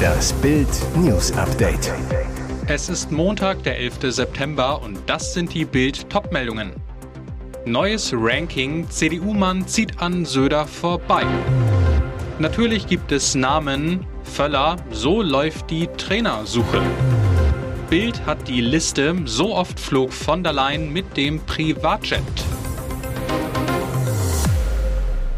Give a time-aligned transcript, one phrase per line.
[0.00, 1.92] Das Bild News Update.
[2.66, 4.12] Es ist Montag, der 11.
[4.14, 6.72] September und das sind die Bild Topmeldungen.
[7.64, 11.24] Neues Ranking: CDU-Mann zieht an Söder vorbei.
[12.38, 14.06] Natürlich gibt es Namen.
[14.22, 16.80] Völler, so läuft die Trainersuche.
[17.90, 22.22] Bild hat die Liste, so oft flog von der Leyen mit dem Privatjet.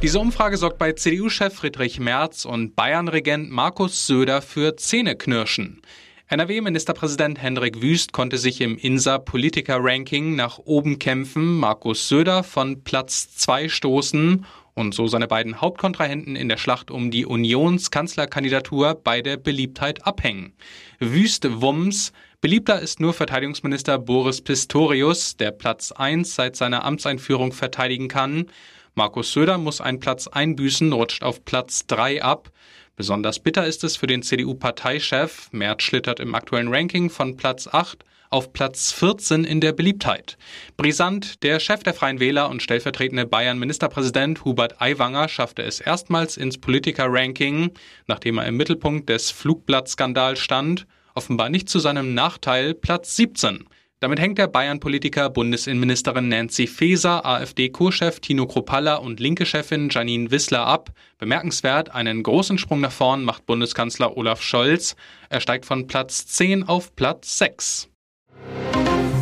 [0.02, 5.80] Diese Umfrage sorgt bei CDU-Chef Friedrich Merz und Bayern-Regent Markus Söder für Zähneknirschen.
[6.26, 13.68] NRW-Ministerpräsident Hendrik Wüst konnte sich im INSA-Politiker-Ranking nach oben kämpfen, Markus Söder von Platz 2
[13.68, 20.04] stoßen und so seine beiden Hauptkontrahenten in der Schlacht um die Unionskanzlerkandidatur bei der Beliebtheit
[20.04, 20.52] abhängen.
[20.98, 28.08] Wüste Wums, beliebter ist nur Verteidigungsminister Boris Pistorius, der Platz 1 seit seiner Amtseinführung verteidigen
[28.08, 28.46] kann.
[28.94, 32.50] Markus Söder muss einen Platz einbüßen, rutscht auf Platz 3 ab.
[32.94, 35.48] Besonders bitter ist es für den CDU-Parteichef.
[35.50, 40.36] Merz schlittert im aktuellen Ranking von Platz 8 auf Platz 14 in der Beliebtheit.
[40.76, 46.58] Brisant, der Chef der Freien Wähler und stellvertretende Bayern-Ministerpräsident Hubert Aiwanger schaffte es erstmals ins
[46.58, 47.72] Politiker-Ranking,
[48.08, 53.66] nachdem er im Mittelpunkt des Flugblattskandals stand, offenbar nicht zu seinem Nachteil Platz 17.
[54.02, 60.90] Damit hängt der Bayern-Politiker Bundesinnenministerin Nancy Faeser, AfD-Co-Chef Tino Kropalla und Linke-Chefin Janine Wissler ab.
[61.18, 64.96] Bemerkenswert, einen großen Sprung nach vorn macht Bundeskanzler Olaf Scholz.
[65.28, 67.90] Er steigt von Platz 10 auf Platz 6.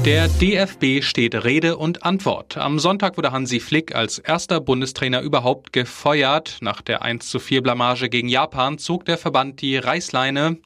[0.07, 2.57] Der DFB steht Rede und Antwort.
[2.57, 6.57] Am Sonntag wurde Hansi Flick als erster Bundestrainer überhaupt gefeuert.
[6.63, 10.57] Nach der 1 zu 4 Blamage gegen Japan zog der Verband die Reißleine.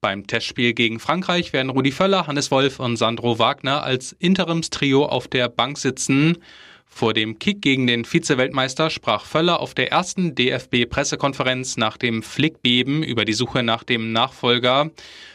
[0.00, 5.26] Beim Testspiel gegen Frankreich werden Rudi Völler, Hannes Wolf und Sandro Wagner als Interimstrio auf
[5.26, 6.38] der Bank sitzen.
[6.86, 13.02] Vor dem Kick gegen den Vize-Weltmeister sprach Völler auf der ersten DFB-Pressekonferenz nach dem Flickbeben
[13.02, 14.92] über die Suche nach dem Nachfolger.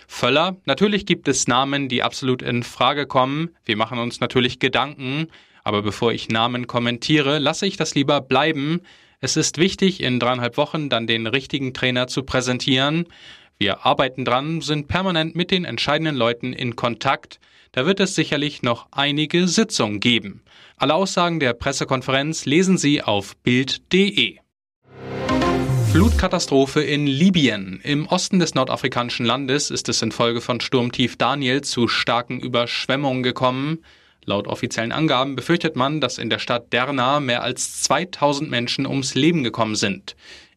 [0.08, 3.50] Völler, natürlich gibt es Namen, die absolut in Frage kommen.
[3.66, 5.28] Wir machen uns natürlich Gedanken.
[5.66, 8.80] Aber bevor ich Namen kommentiere, lasse ich das lieber bleiben.
[9.20, 13.06] Es ist wichtig, in dreieinhalb Wochen dann den richtigen Trainer zu präsentieren.
[13.58, 17.40] Wir arbeiten dran, sind permanent mit den entscheidenden Leuten in Kontakt.
[17.72, 20.44] Da wird es sicherlich noch einige Sitzungen geben.
[20.78, 24.38] Alle Aussagen der Pressekonferenz lesen Sie auf Bild.de.
[25.92, 27.80] Flutkatastrophe in Libyen.
[27.84, 33.84] Im Osten des nordafrikanischen Landes ist es infolge von Sturmtief Daniel zu starken Überschwemmungen gekommen.
[34.26, 39.14] Laut offiziellen Angaben befürchtet man, dass in der Stadt Derna mehr als 2000 Menschen ums
[39.14, 40.16] Leben gekommen sind.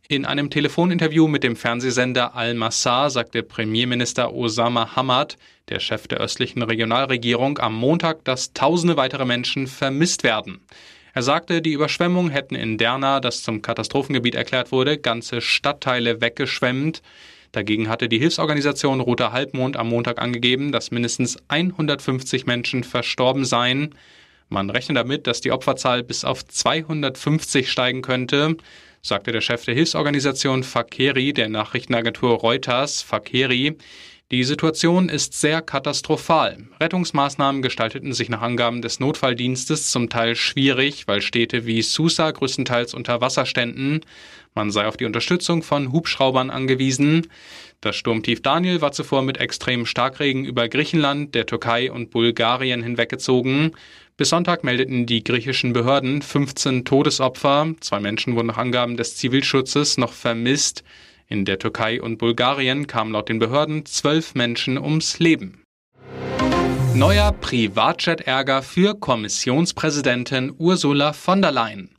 [0.08, 5.36] In einem Telefoninterview mit dem Fernsehsender Al-Massar sagte Premierminister Osama Hamad,
[5.68, 10.60] der Chef der östlichen Regionalregierung, am Montag, dass tausende weitere Menschen vermisst werden.
[11.12, 17.02] Er sagte, die Überschwemmungen hätten in Derna, das zum Katastrophengebiet erklärt wurde, ganze Stadtteile weggeschwemmt.
[17.50, 23.96] Dagegen hatte die Hilfsorganisation Roter Halbmond am Montag angegeben, dass mindestens 150 Menschen verstorben seien.
[24.50, 28.56] Man rechnet damit, dass die Opferzahl bis auf 250 steigen könnte
[29.02, 33.76] sagte der Chef der Hilfsorganisation Fakeri der Nachrichtenagentur Reuters, Fakeri.
[34.32, 36.66] Die Situation ist sehr katastrophal.
[36.80, 42.92] Rettungsmaßnahmen gestalteten sich nach Angaben des Notfalldienstes zum Teil schwierig, weil Städte wie Susa größtenteils
[42.92, 44.00] unter Wasser ständen.
[44.52, 47.28] Man sei auf die Unterstützung von Hubschraubern angewiesen.
[47.80, 53.76] Das Sturmtief Daniel war zuvor mit extremem Starkregen über Griechenland, der Türkei und Bulgarien hinweggezogen.
[54.16, 57.74] Bis Sonntag meldeten die griechischen Behörden 15 Todesopfer.
[57.78, 60.82] Zwei Menschen wurden nach Angaben des Zivilschutzes noch vermisst.
[61.28, 65.64] In der Türkei und Bulgarien kamen laut den Behörden zwölf Menschen ums Leben.
[66.94, 71.90] Neuer Privatjet-Ärger für Kommissionspräsidentin Ursula von der Leyen.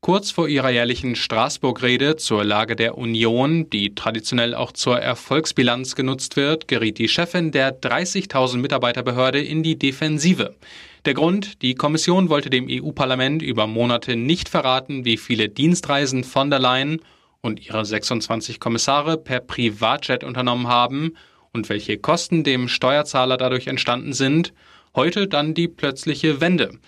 [0.00, 6.36] Kurz vor ihrer jährlichen Straßburg-Rede zur Lage der Union, die traditionell auch zur Erfolgsbilanz genutzt
[6.36, 10.56] wird, geriet die Chefin der 30.000 Mitarbeiterbehörde in die Defensive.
[11.04, 16.48] Der Grund, die Kommission wollte dem EU-Parlament über Monate nicht verraten, wie viele Dienstreisen von
[16.48, 17.02] der Leyen
[17.42, 21.16] und ihre 26 Kommissare per Privatjet unternommen haben
[21.52, 24.52] und welche Kosten dem Steuerzahler dadurch entstanden sind,
[24.94, 26.78] heute dann die plötzliche Wende.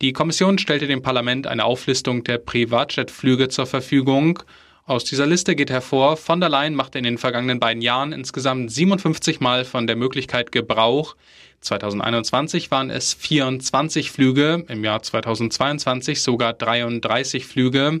[0.00, 4.40] Die Kommission stellte dem Parlament eine Auflistung der Privatjetflüge zur Verfügung.
[4.88, 8.72] Aus dieser Liste geht hervor, von der Leyen machte in den vergangenen beiden Jahren insgesamt
[8.72, 11.14] 57 Mal von der Möglichkeit Gebrauch,
[11.60, 18.00] 2021 waren es 24 Flüge, im Jahr 2022 sogar 33 Flüge.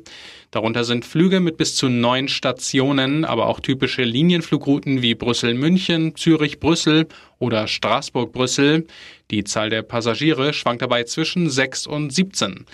[0.50, 7.08] Darunter sind Flüge mit bis zu neun Stationen, aber auch typische Linienflugrouten wie Brüssel-München, Zürich-Brüssel
[7.38, 8.86] oder Straßburg-Brüssel.
[9.30, 12.64] Die Zahl der Passagiere schwankt dabei zwischen 6 und 17.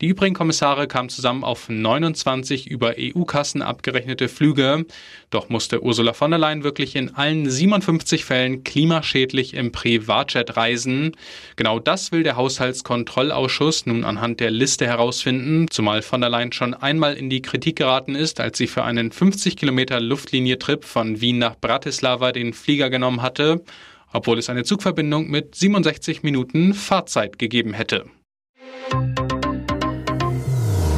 [0.00, 4.86] Die übrigen Kommissare kamen zusammen auf 29 über EU-Kassen abgerechnete Flüge.
[5.30, 11.16] Doch musste Ursula von der Leyen wirklich in allen 57 Fällen klimaschädlich im Privatjet reisen.
[11.56, 16.74] Genau das will der Haushaltskontrollausschuss nun anhand der Liste herausfinden, zumal von der Leyen schon
[16.74, 21.38] einmal in die Kritik geraten ist, als sie für einen 50 Kilometer Luftlinie-Trip von Wien
[21.38, 23.64] nach Bratislava den Flieger genommen hatte,
[24.12, 28.04] obwohl es eine Zugverbindung mit 67 Minuten Fahrzeit gegeben hätte.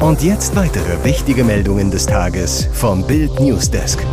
[0.01, 4.03] Und jetzt weitere wichtige Meldungen des Tages vom Bild Newsdesk.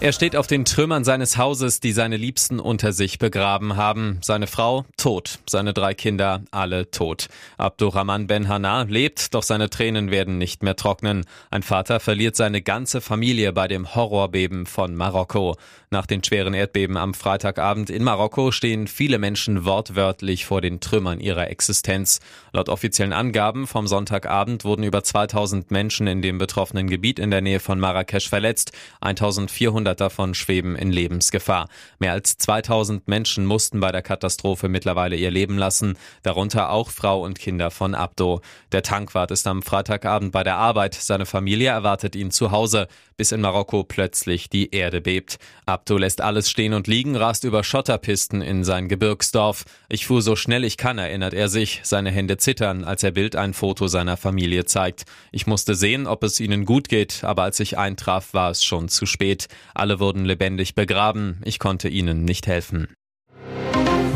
[0.00, 4.20] Er steht auf den Trümmern seines Hauses, die seine Liebsten unter sich begraben haben.
[4.22, 7.28] Seine Frau tot, seine drei Kinder alle tot.
[7.58, 11.26] Abdurrahman Ben Hana lebt, doch seine Tränen werden nicht mehr trocknen.
[11.50, 15.56] Ein Vater verliert seine ganze Familie bei dem Horrorbeben von Marokko.
[15.90, 21.18] Nach den schweren Erdbeben am Freitagabend in Marokko stehen viele Menschen wortwörtlich vor den Trümmern
[21.18, 22.20] ihrer Existenz.
[22.52, 27.40] Laut offiziellen Angaben vom Sonntagabend wurden über 2000 Menschen in dem betroffenen Gebiet in der
[27.40, 28.72] Nähe von Marrakesch verletzt.
[29.00, 31.70] 1400 davon schweben in Lebensgefahr.
[31.98, 37.24] Mehr als 2000 Menschen mussten bei der Katastrophe mittlerweile ihr Leben lassen, darunter auch Frau
[37.24, 38.42] und Kinder von Abdo.
[38.72, 40.92] Der Tankwart ist am Freitagabend bei der Arbeit.
[40.92, 45.38] Seine Familie erwartet ihn zu Hause, bis in Marokko plötzlich die Erde bebt.
[45.78, 49.64] Abdo lässt alles stehen und liegen, rast über Schotterpisten in sein Gebirgsdorf.
[49.88, 51.82] Ich fuhr so schnell ich kann, erinnert er sich.
[51.84, 55.04] Seine Hände zittern, als er Bild ein Foto seiner Familie zeigt.
[55.30, 58.88] Ich musste sehen, ob es ihnen gut geht, aber als ich eintraf, war es schon
[58.88, 59.46] zu spät.
[59.72, 61.40] Alle wurden lebendig begraben.
[61.44, 62.88] Ich konnte ihnen nicht helfen.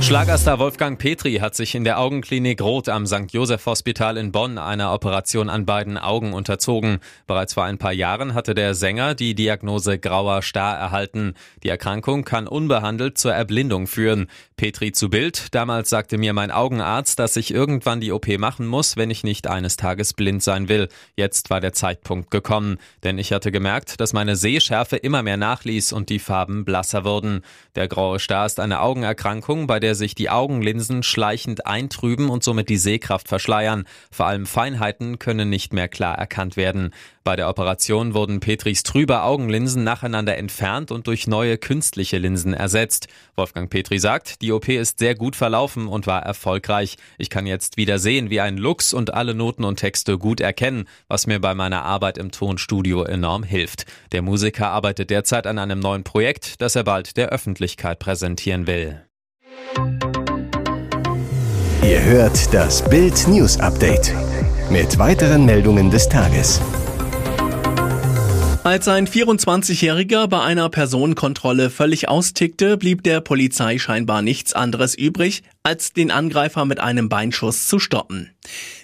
[0.02, 3.30] Schlagerstar Wolfgang Petri hat sich in der Augenklinik Roth am St.
[3.30, 6.98] Joseph Hospital in Bonn einer Operation an beiden Augen unterzogen.
[7.28, 11.34] Bereits vor ein paar Jahren hatte der Sänger die Diagnose grauer Star erhalten.
[11.62, 14.26] Die Erkrankung kann unbehandelt zur Erblindung führen.
[14.56, 15.54] Petri zu Bild.
[15.54, 19.46] Damals sagte mir mein Augenarzt, dass ich irgendwann die OP machen muss, wenn ich nicht
[19.46, 20.88] eines Tages blind sein will.
[21.16, 25.92] Jetzt war der Zeitpunkt gekommen, denn ich hatte gemerkt, dass meine Sehschärfe immer mehr nachließ
[25.92, 27.42] und die Farben blasser wurden.
[27.76, 32.42] Der graue Star ist eine Augenerkrankung, bei der der sich die Augenlinsen schleichend eintrüben und
[32.42, 33.84] somit die Sehkraft verschleiern.
[34.10, 36.94] Vor allem Feinheiten können nicht mehr klar erkannt werden.
[37.24, 43.08] Bei der Operation wurden Petris trübe Augenlinsen nacheinander entfernt und durch neue künstliche Linsen ersetzt.
[43.36, 46.96] Wolfgang Petri sagt, die OP ist sehr gut verlaufen und war erfolgreich.
[47.18, 50.88] Ich kann jetzt wieder sehen wie ein Lux und alle Noten und Texte gut erkennen,
[51.06, 53.84] was mir bei meiner Arbeit im Tonstudio enorm hilft.
[54.12, 59.02] Der Musiker arbeitet derzeit an einem neuen Projekt, das er bald der Öffentlichkeit präsentieren will.
[61.82, 64.14] Ihr hört das Bild News Update
[64.70, 66.60] mit weiteren Meldungen des Tages.
[68.64, 75.42] Als ein 24-Jähriger bei einer Personenkontrolle völlig austickte, blieb der Polizei scheinbar nichts anderes übrig,
[75.64, 78.30] als den Angreifer mit einem Beinschuss zu stoppen.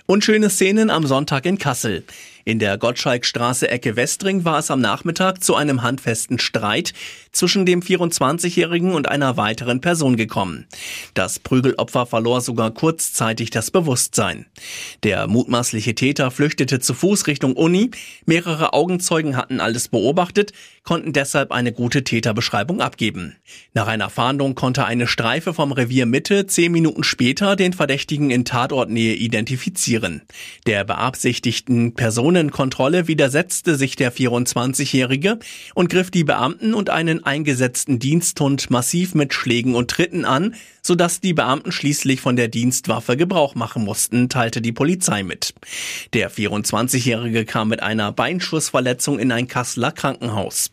[0.07, 2.05] Unschöne Szenen am Sonntag in Kassel.
[2.45, 6.95] In der Gottschalkstraße Ecke Westring war es am Nachmittag zu einem handfesten Streit
[7.31, 10.67] zwischen dem 24-Jährigen und einer weiteren Person gekommen.
[11.13, 14.47] Das Prügelopfer verlor sogar kurzzeitig das Bewusstsein.
[15.03, 17.91] Der mutmaßliche Täter flüchtete zu Fuß Richtung Uni.
[18.25, 20.53] Mehrere Augenzeugen hatten alles beobachtet,
[20.85, 23.37] konnten deshalb eine gute Täterbeschreibung abgeben.
[23.75, 28.45] Nach einer Fahndung konnte eine Streife vom Revier Mitte zehn Minuten später den Verdächtigen in
[28.45, 30.23] Tatortnähe identifizieren.
[30.67, 35.39] Der beabsichtigten Personenkontrolle widersetzte sich der 24-Jährige
[35.75, 41.21] und griff die Beamten und einen eingesetzten Diensthund massiv mit Schlägen und Tritten an, sodass
[41.21, 45.55] die Beamten schließlich von der Dienstwaffe Gebrauch machen mussten, teilte die Polizei mit.
[46.15, 50.71] Der 24-Jährige kam mit einer Beinschussverletzung in ein Kasseler Krankenhaus.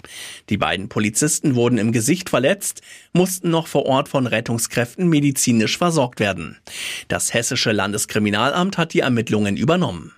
[0.50, 2.82] Die beiden Polizisten wurden im Gesicht verletzt,
[3.12, 6.58] mussten noch vor Ort von Rettungskräften medizinisch versorgt werden.
[7.10, 10.14] Das hessische Landeskriminalamt hat die Ermittlungen übernommen.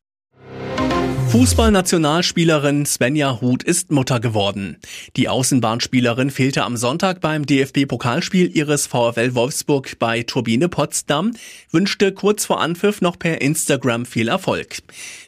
[1.29, 4.77] Fußballnationalspielerin Svenja Huth ist Mutter geworden.
[5.17, 11.33] Die Außenbahnspielerin fehlte am Sonntag beim DFB-Pokalspiel ihres VfL Wolfsburg bei Turbine Potsdam,
[11.69, 14.77] wünschte kurz vor Anpfiff noch per Instagram viel Erfolg.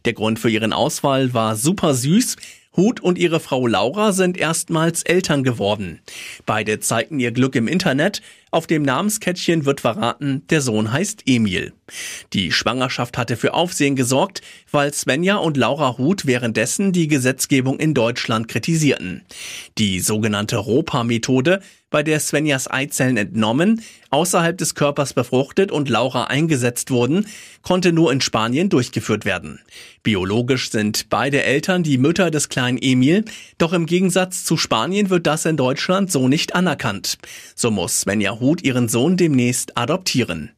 [0.06, 2.38] Der Grund für ihren Auswahl war super süß.
[2.78, 6.00] Huth und ihre Frau Laura sind erstmals Eltern geworden.
[6.46, 11.74] Beide zeigten ihr Glück im Internet, auf dem Namenskettchen wird verraten, der Sohn heißt Emil.
[12.34, 14.42] Die Schwangerschaft hatte für Aufsehen gesorgt,
[14.72, 19.24] weil Svenja und Laura Huth währenddessen die Gesetzgebung in Deutschland kritisierten.
[19.78, 26.92] Die sogenannte ROPA-Methode, bei der Svenjas Eizellen entnommen, außerhalb des Körpers befruchtet und Laura eingesetzt
[26.92, 27.26] wurden,
[27.64, 29.60] konnte nur in Spanien durchgeführt werden.
[30.04, 33.26] Biologisch sind beide Eltern die Mütter des kleinen Emil,
[33.58, 37.18] doch im Gegensatz zu Spanien wird das in Deutschland so nicht anerkannt.
[37.56, 40.52] So muss Svenja Ruth ihren Sohn demnächst adoptieren.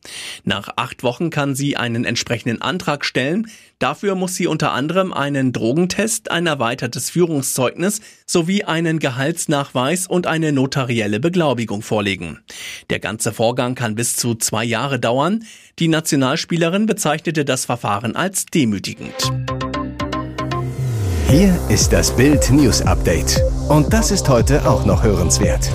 [0.44, 3.48] Nach acht Wochen kann sie einen entsprechenden Antrag stellen.
[3.80, 10.52] Dafür muss sie unter anderem einen Drogentest, ein erweitertes Führungszeugnis sowie einen Gehaltsnachweis und eine
[10.52, 12.40] notarielle Beglaubigung vorlegen.
[12.90, 15.44] Der ganze Vorgang kann bis zu zwei Jahre dauern.
[15.80, 19.32] Die Nationalspielerin bezeichnete das Verfahren als demütigend.
[21.32, 23.42] Hier ist das Bild News Update.
[23.70, 25.72] Und das ist heute auch noch hörenswert.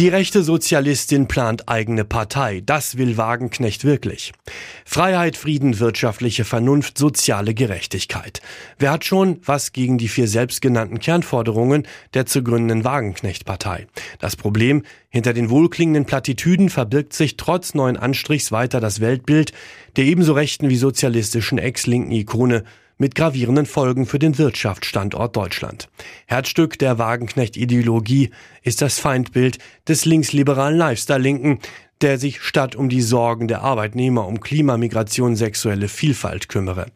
[0.00, 2.62] Die rechte Sozialistin plant eigene Partei.
[2.64, 4.32] Das will Wagenknecht wirklich.
[4.86, 8.40] Freiheit, Frieden, wirtschaftliche Vernunft, soziale Gerechtigkeit.
[8.78, 13.88] Wer hat schon was gegen die vier selbstgenannten Kernforderungen der zu gründenden Wagenknecht-Partei?
[14.20, 19.52] Das Problem, hinter den wohlklingenden Plattitüden verbirgt sich trotz neuen Anstrichs weiter das Weltbild
[19.96, 22.64] der ebenso rechten wie sozialistischen ex-linken Ikone
[23.00, 25.88] mit gravierenden Folgen für den Wirtschaftsstandort Deutschland.
[26.26, 28.30] Herzstück der Wagenknecht-Ideologie
[28.62, 31.60] ist das Feindbild des linksliberalen Lifestyle-Linken,
[32.02, 36.86] der sich statt um die Sorgen der Arbeitnehmer um Klimamigration, sexuelle Vielfalt kümmere.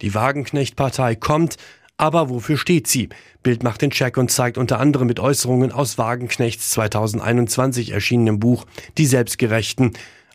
[0.00, 1.56] Die Wagenknecht-Partei kommt,
[1.96, 3.08] aber wofür steht sie?
[3.44, 8.66] Bild macht den Check und zeigt unter anderem mit Äußerungen aus Wagenknechts 2021 erschienenem Buch
[8.98, 9.92] Die Selbstgerechten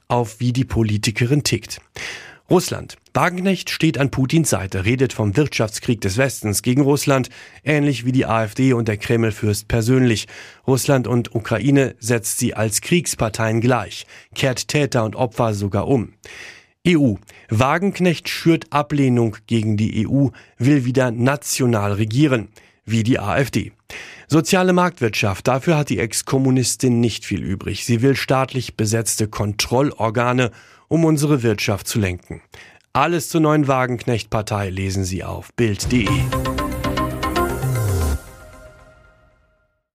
[0.07, 1.81] auf, wie die Politikerin tickt.
[2.49, 2.97] Russland.
[3.13, 7.29] Wagenknecht steht an Putins Seite, redet vom Wirtschaftskrieg des Westens gegen Russland,
[7.65, 10.27] ähnlich wie die AfD und der Kremlfürst persönlich.
[10.65, 16.13] Russland und Ukraine setzt sie als Kriegsparteien gleich, kehrt Täter und Opfer sogar um.
[16.87, 17.15] EU.
[17.49, 20.27] Wagenknecht schürt Ablehnung gegen die EU,
[20.57, 22.47] will wieder national regieren,
[22.85, 23.73] wie die AfD.
[24.27, 27.85] Soziale Marktwirtschaft, dafür hat die Ex-Kommunistin nicht viel übrig.
[27.85, 30.51] Sie will staatlich besetzte Kontrollorgane
[30.87, 32.41] um unsere Wirtschaft zu lenken.
[32.93, 36.07] Alles zur neuen Wagenknecht-Partei lesen Sie auf Bild.de.